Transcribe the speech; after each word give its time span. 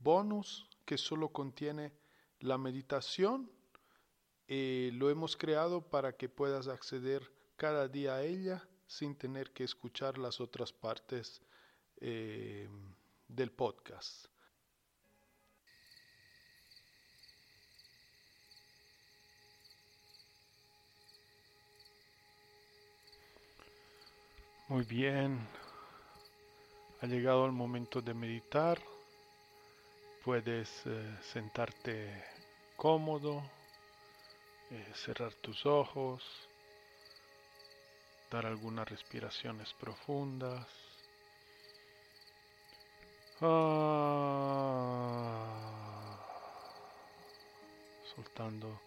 bonus 0.00 0.68
que 0.84 0.98
solo 0.98 1.28
contiene 1.28 1.92
la 2.40 2.58
meditación 2.58 3.50
y 4.48 4.90
lo 4.92 5.10
hemos 5.10 5.36
creado 5.36 5.82
para 5.82 6.16
que 6.16 6.28
puedas 6.28 6.66
acceder 6.66 7.30
cada 7.56 7.86
día 7.86 8.14
a 8.14 8.22
ella 8.22 8.66
sin 8.86 9.14
tener 9.14 9.52
que 9.52 9.62
escuchar 9.62 10.18
las 10.18 10.40
otras 10.40 10.72
partes 10.72 11.40
eh, 12.00 12.68
del 13.28 13.52
podcast. 13.52 14.26
Muy 24.70 24.84
bien, 24.84 25.38
ha 27.00 27.06
llegado 27.06 27.44
el 27.44 27.52
momento 27.52 28.00
de 28.00 28.14
meditar. 28.14 28.80
Puedes 30.24 30.68
eh, 30.86 31.18
sentarte 31.32 32.24
cómodo, 32.76 33.42
eh, 34.70 34.92
cerrar 34.94 35.32
tus 35.34 35.64
ojos, 35.64 36.22
dar 38.30 38.44
algunas 38.46 38.88
respiraciones 38.88 39.72
profundas. 39.74 40.66
Ah, 43.40 44.20
soltando 48.14 48.78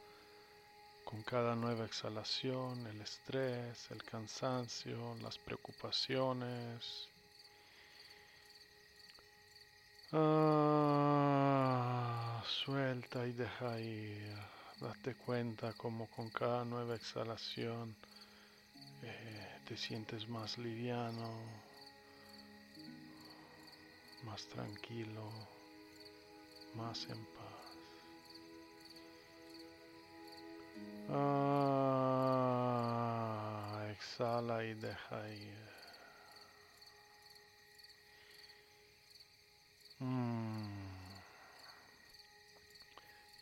con 1.04 1.24
cada 1.24 1.56
nueva 1.56 1.86
exhalación 1.86 2.86
el 2.88 3.02
estrés, 3.02 3.90
el 3.92 4.04
cansancio, 4.04 5.16
las 5.22 5.38
preocupaciones. 5.40 7.13
Ah, 10.16 11.24
suelta 12.46 13.26
y 13.26 13.32
deja 13.32 13.80
ir. 13.80 14.38
Date 14.80 15.16
cuenta 15.16 15.74
como 15.74 16.06
con 16.08 16.30
cada 16.30 16.64
nueva 16.64 16.96
exhalación 16.96 17.96
eh, 19.02 19.60
te 19.66 19.76
sientes 19.76 20.30
más 20.30 20.60
liviano, 20.60 21.34
más 24.24 24.46
tranquilo, 24.50 25.32
más 26.76 27.10
en 27.10 27.26
paz. 27.26 27.78
Ah, 31.10 32.24
exhala 33.90 34.64
y 34.64 34.76
deja 34.76 35.30
ir. 35.30 35.83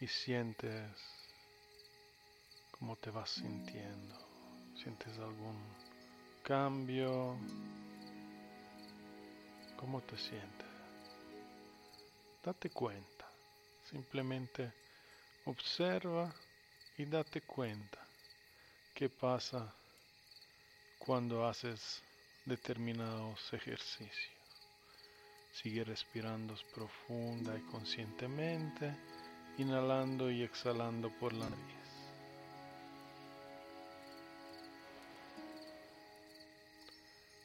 Y 0.01 0.07
sientes 0.07 0.89
cómo 2.71 2.95
te 2.95 3.11
vas 3.11 3.29
sintiendo. 3.29 4.17
¿Sientes 4.75 5.15
algún 5.19 5.61
cambio? 6.41 7.37
¿Cómo 9.77 10.01
te 10.01 10.17
sientes? 10.17 10.67
Date 12.43 12.71
cuenta. 12.71 13.27
Simplemente 13.91 14.73
observa 15.45 16.33
y 16.97 17.05
date 17.05 17.41
cuenta 17.41 17.99
qué 18.95 19.07
pasa 19.07 19.71
cuando 20.97 21.47
haces 21.47 22.01
determinados 22.45 23.53
ejercicios. 23.53 24.31
Sigue 25.53 25.83
respirando 25.83 26.55
profunda 26.73 27.55
y 27.55 27.61
conscientemente, 27.69 28.95
inhalando 29.61 30.29
y 30.29 30.43
exhalando 30.43 31.09
por 31.19 31.33
la 31.33 31.49
nariz. 31.49 31.81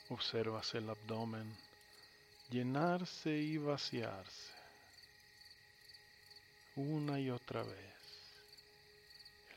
Observas 0.09 0.75
el 0.75 0.89
abdomen 0.89 1.53
llenarse 2.51 3.37
y 3.37 3.59
vaciarse 3.59 4.57
una 6.77 7.19
y 7.19 7.31
otra 7.31 7.63
vez. 7.63 7.95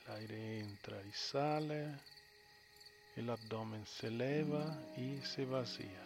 El 0.06 0.16
aire 0.16 0.59
entra 0.59 1.02
y 1.03 1.12
sale, 1.12 1.96
el 3.18 3.30
abdomen 3.30 3.86
se 3.86 4.08
eleva 4.08 4.81
y 4.96 5.19
se 5.22 5.46
vacía. 5.46 6.06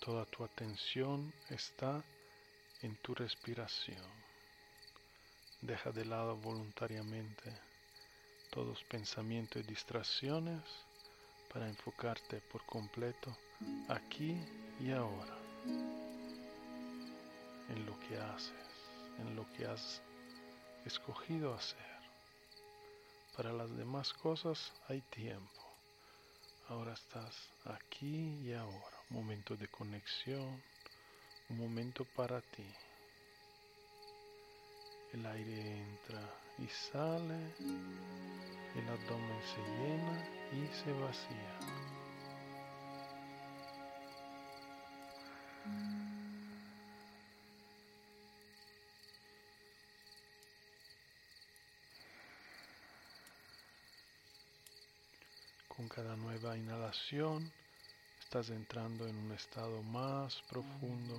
Toda 0.00 0.24
tu 0.26 0.44
atención 0.44 1.32
está 1.50 2.02
en 2.82 2.96
tu 2.96 3.14
respiración. 3.14 4.04
Deja 5.60 5.90
de 5.90 6.04
lado 6.04 6.36
voluntariamente 6.36 7.52
todos 8.50 8.82
pensamientos 8.84 9.62
y 9.62 9.66
distracciones 9.66 10.62
para 11.52 11.68
enfocarte 11.68 12.40
por 12.40 12.64
completo 12.64 13.36
aquí 13.88 14.40
y 14.80 14.92
ahora 14.92 15.36
en 17.68 17.86
lo 17.86 17.98
que 18.00 18.16
haces, 18.18 18.52
en 19.18 19.34
lo 19.34 19.50
que 19.52 19.66
has 19.66 20.00
escogido 20.84 21.54
hacer. 21.54 21.98
Para 23.36 23.52
las 23.52 23.76
demás 23.76 24.12
cosas 24.14 24.72
hay 24.88 25.00
tiempo. 25.02 25.62
Ahora 26.68 26.92
estás 26.92 27.34
aquí 27.64 28.38
y 28.44 28.52
ahora. 28.52 28.97
Momento 29.10 29.56
de 29.56 29.68
conexión, 29.68 30.62
un 31.48 31.56
momento 31.58 32.04
para 32.04 32.42
ti. 32.42 32.66
El 35.14 35.24
aire 35.24 35.80
entra 35.80 36.20
y 36.58 36.66
sale, 36.66 37.54
el 38.76 38.88
abdomen 38.88 39.40
se 39.42 39.62
llena 39.78 40.16
y 40.52 40.66
se 40.74 40.92
vacía. 40.92 41.58
Con 55.68 55.88
cada 55.88 56.14
nueva 56.16 56.58
inhalación 56.58 57.50
estás 58.28 58.50
entrando 58.50 59.08
en 59.08 59.16
un 59.16 59.32
estado 59.32 59.82
más 59.84 60.42
profundo 60.50 61.18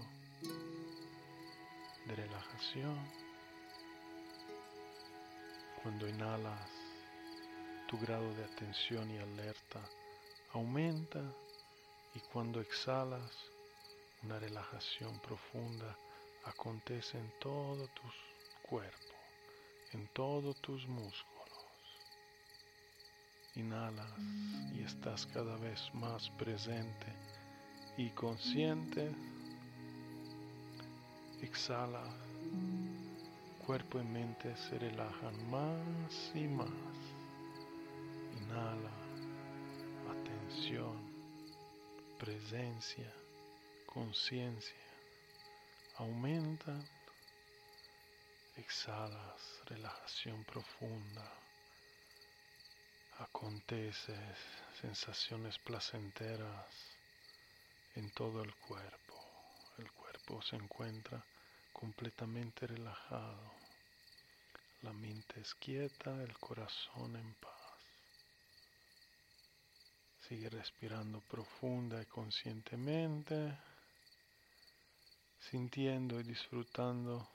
de 2.05 2.15
relajación. 2.15 2.99
Cuando 5.81 6.07
inhalas, 6.07 6.69
tu 7.87 7.97
grado 7.97 8.31
de 8.35 8.43
atención 8.43 9.09
y 9.09 9.17
alerta 9.17 9.79
aumenta 10.53 11.19
y 12.13 12.19
cuando 12.31 12.61
exhalas, 12.61 13.31
una 14.21 14.37
relajación 14.37 15.19
profunda 15.19 15.97
acontece 16.43 17.17
en 17.17 17.33
todo 17.39 17.87
tu 17.87 18.03
cuerpo, 18.69 19.15
en 19.93 20.07
todos 20.09 20.61
tus 20.61 20.87
músculos. 20.87 21.38
Inhalas 23.55 24.11
y 24.75 24.81
estás 24.83 25.25
cada 25.25 25.57
vez 25.57 25.81
más 25.93 26.29
presente 26.31 27.07
y 27.97 28.09
consciente. 28.11 29.09
Exhala. 31.41 32.03
Cuerpo 33.65 33.99
y 33.99 34.03
mente 34.03 34.55
se 34.55 34.77
relajan 34.77 35.49
más 35.49 36.31
y 36.35 36.47
más. 36.47 36.69
Inhala. 38.41 38.91
Atención. 40.11 40.97
Presencia. 42.19 43.11
Conciencia. 43.85 44.75
Aumenta. 45.97 46.79
Exhalas. 48.55 49.61
Relajación 49.65 50.43
profunda 50.43 51.38
acontece 53.19 54.15
sensaciones 54.79 55.59
placenteras 55.59 56.65
en 57.95 58.09
todo 58.11 58.41
el 58.41 58.55
cuerpo. 58.55 59.13
El 59.77 59.91
cuerpo 59.91 60.41
se 60.41 60.55
encuentra 60.55 61.23
completamente 61.73 62.65
relajado. 62.65 63.53
La 64.81 64.93
mente 64.93 65.41
es 65.41 65.53
quieta, 65.55 66.23
el 66.23 66.37
corazón 66.37 67.17
en 67.17 67.33
paz. 67.35 67.51
Sigue 70.21 70.49
respirando 70.49 71.19
profunda 71.21 72.01
y 72.01 72.05
conscientemente, 72.05 73.57
sintiendo 75.39 76.19
y 76.21 76.23
disfrutando 76.23 77.27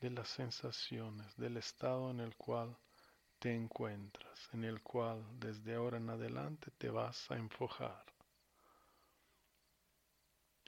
de 0.00 0.10
las 0.10 0.28
sensaciones, 0.28 1.36
del 1.36 1.58
estado 1.58 2.10
en 2.10 2.20
el 2.20 2.34
cual 2.36 2.74
te 3.40 3.54
encuentras, 3.54 4.48
en 4.52 4.64
el 4.64 4.82
cual 4.82 5.24
desde 5.40 5.74
ahora 5.74 5.96
en 5.96 6.10
adelante 6.10 6.70
te 6.78 6.90
vas 6.90 7.30
a 7.30 7.36
enfocar 7.36 8.04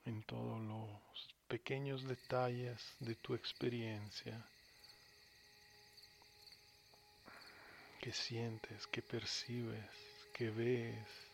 en 0.06 0.22
todos 0.24 0.58
los 0.60 1.34
pequeños 1.46 2.02
detalles 2.04 2.82
de 2.98 3.14
tu 3.14 3.34
experiencia 3.34 4.42
que 8.00 8.12
sientes, 8.12 8.86
que 8.86 9.02
percibes, 9.02 9.90
que 10.32 10.50
ves. 10.50 11.31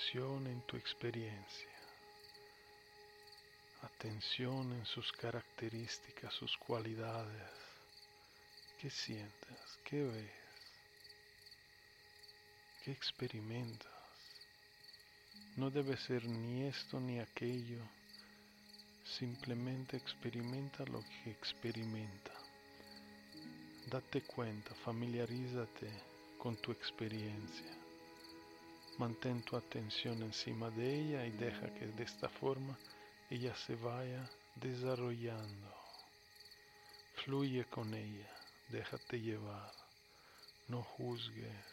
Atención 0.00 0.46
en 0.46 0.62
tu 0.62 0.78
experiencia. 0.78 1.68
Atención 3.82 4.72
en 4.72 4.86
sus 4.86 5.12
características, 5.12 6.32
sus 6.32 6.56
cualidades. 6.56 7.50
¿Qué 8.80 8.88
sientes? 8.88 9.78
¿Qué 9.84 10.02
ves? 10.02 10.32
¿Qué 12.82 12.92
experimentas? 12.92 13.92
No 15.56 15.70
debe 15.70 15.98
ser 15.98 16.24
ni 16.24 16.66
esto 16.66 16.98
ni 16.98 17.20
aquello. 17.20 17.82
Simplemente 19.04 19.98
experimenta 19.98 20.82
lo 20.86 21.02
que 21.02 21.30
experimenta. 21.30 22.32
Date 23.86 24.22
cuenta, 24.22 24.74
familiarízate 24.76 25.90
con 26.38 26.56
tu 26.56 26.72
experiencia. 26.72 27.79
Mantén 29.00 29.40
tu 29.40 29.56
atención 29.56 30.22
encima 30.22 30.68
de 30.68 30.84
ella 31.00 31.24
y 31.24 31.30
deja 31.30 31.72
que 31.72 31.86
de 31.86 32.04
esta 32.04 32.28
forma 32.28 32.76
ella 33.30 33.56
se 33.56 33.74
vaya 33.74 34.28
desarrollando. 34.56 35.74
Fluye 37.24 37.64
con 37.64 37.94
ella, 37.94 38.28
déjate 38.68 39.18
llevar, 39.18 39.72
no 40.68 40.82
juzgues, 40.82 41.64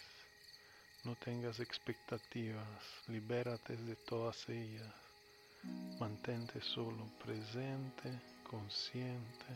no 1.04 1.16
tengas 1.16 1.60
expectativas, 1.60 2.80
libérate 3.10 3.76
de 3.76 3.98
todas 3.98 4.48
ellas, 4.48 4.96
mantente 6.00 6.62
solo 6.62 7.04
presente, 7.26 8.10
consciente, 8.50 9.52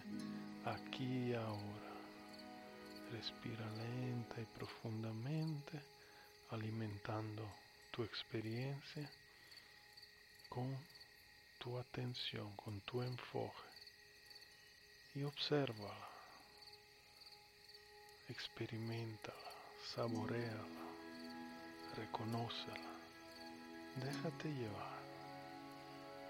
aquí 0.66 1.30
y 1.30 1.34
ahora. 1.36 1.92
Respira 3.14 3.66
lenta 3.78 4.42
y 4.42 4.46
profundamente 4.58 5.91
alimentando 6.52 7.50
tu 7.92 8.04
experiencia 8.04 9.10
con 10.50 10.78
tu 11.60 11.78
atención, 11.78 12.54
con 12.58 12.82
tu 12.82 13.02
enfoque 13.02 13.70
y 15.16 15.24
obsérvala, 15.24 16.10
experimentala, 18.30 19.52
saboreala, 19.96 20.66
reconócela, 21.96 22.92
déjate 23.96 24.50
llevar. 24.54 25.02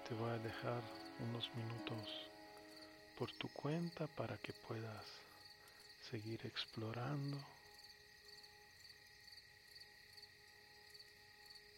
Te 0.08 0.14
voy 0.14 0.30
a 0.30 0.38
dejar 0.38 0.82
unos 1.20 1.48
minutos 1.54 2.08
por 3.18 3.30
tu 3.32 3.48
cuenta 3.48 4.06
para 4.08 4.36
que 4.38 4.52
puedas 4.52 5.04
seguir 6.10 6.44
explorando 6.44 7.38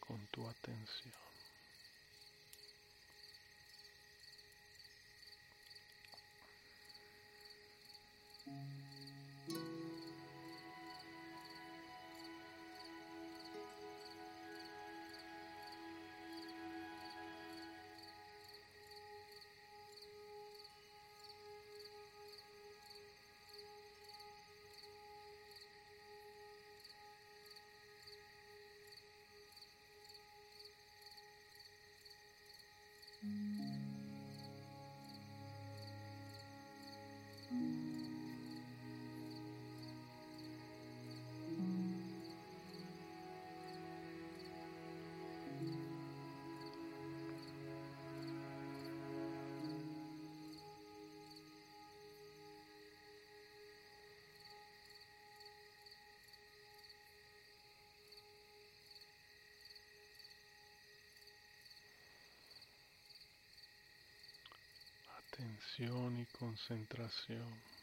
Con 0.00 0.26
tu 0.28 0.46
atención. 0.46 1.12
Atención 65.44 66.18
y 66.18 66.24
concentración. 66.38 67.73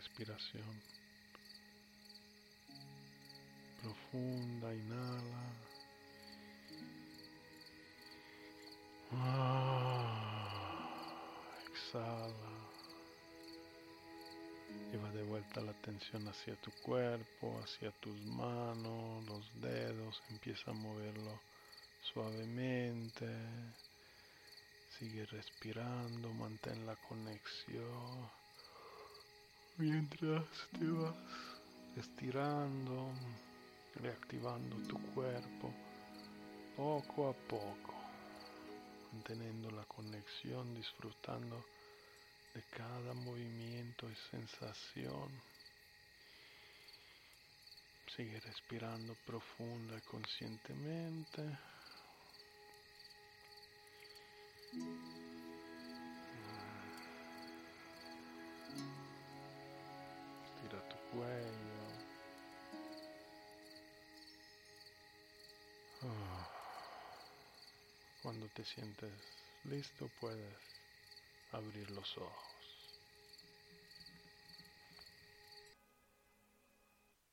Respiración 0.00 0.80
profunda, 3.82 4.74
inhala. 4.74 5.44
Ah, 9.12 10.48
exhala. 11.70 12.52
Lleva 14.90 15.10
de 15.10 15.22
vuelta 15.22 15.60
la 15.60 15.72
atención 15.72 16.26
hacia 16.28 16.56
tu 16.56 16.70
cuerpo, 16.82 17.60
hacia 17.62 17.90
tus 18.00 18.18
manos, 18.24 19.24
los 19.26 19.60
dedos. 19.60 20.22
Empieza 20.30 20.70
a 20.70 20.74
moverlo 20.74 21.40
suavemente. 22.12 23.26
Sigue 24.98 25.26
respirando, 25.26 26.32
mantén 26.32 26.86
la 26.86 26.96
conexión 26.96 28.39
mientras 29.80 30.44
te 30.78 30.84
vas 30.84 31.14
estirando, 31.96 33.12
reactivando 33.94 34.76
tu 34.86 34.98
cuerpo 35.14 35.72
poco 36.76 37.30
a 37.30 37.32
poco, 37.32 37.94
manteniendo 39.10 39.70
la 39.70 39.84
conexión, 39.84 40.74
disfrutando 40.74 41.64
de 42.54 42.62
cada 42.76 43.14
movimiento 43.14 44.10
y 44.10 44.14
sensación. 44.30 45.30
Sigue 48.14 48.38
respirando 48.40 49.14
profunda 49.24 49.96
y 49.96 50.00
conscientemente. 50.02 51.42
Cuando 68.30 68.46
te 68.54 68.64
sientes 68.64 69.10
listo 69.64 70.08
puedes 70.20 70.54
abrir 71.50 71.90
los 71.90 72.16
ojos. 72.16 73.00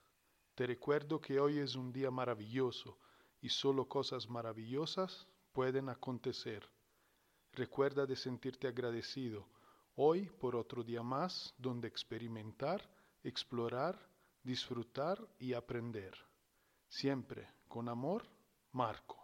Te 0.55 0.67
recuerdo 0.67 1.21
que 1.21 1.41
hoy 1.41 1.59
es 1.59 1.75
un 1.75 1.93
día 1.93 2.11
maravilloso 2.11 2.99
y 3.43 3.51
solo 3.51 3.87
cosas 3.87 4.31
maravillosas 4.31 5.29
pueden 5.53 5.91
acontecer. 5.91 6.67
Recuerda 7.55 8.05
de 8.05 8.17
sentirte 8.17 8.67
agradecido 8.67 9.47
hoy 9.95 10.27
por 10.27 10.57
otro 10.57 10.83
día 10.83 11.03
más 11.05 11.55
donde 11.57 11.87
experimentar, 11.87 12.83
explorar, 13.23 13.97
disfrutar 14.43 15.25
y 15.39 15.53
aprender. 15.53 16.15
Siempre 16.89 17.49
con 17.69 17.89
amor, 17.89 18.25
Marco. 18.73 19.24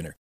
winner. 0.00 0.16